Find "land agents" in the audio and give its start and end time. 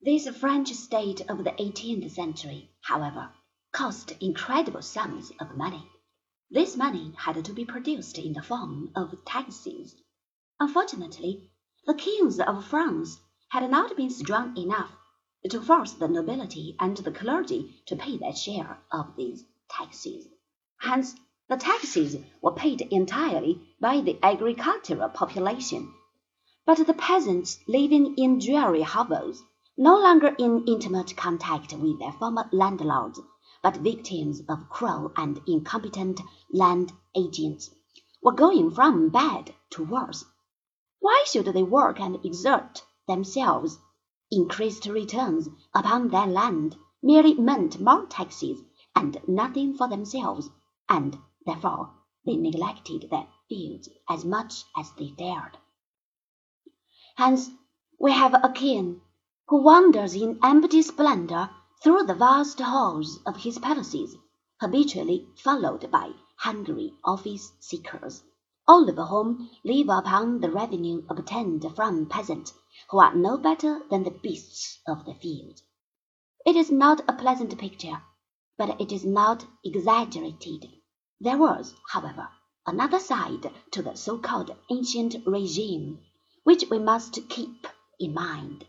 36.52-37.70